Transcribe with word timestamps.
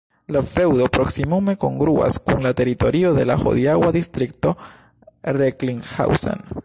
La 0.35 0.41
feŭdo 0.51 0.85
proksimume 0.95 1.53
kongruas 1.63 2.17
kun 2.29 2.41
la 2.45 2.53
teritorio 2.61 3.11
de 3.19 3.27
la 3.33 3.37
hodiaŭa 3.43 3.93
distrikto 3.99 4.55
Recklinghausen. 5.41 6.45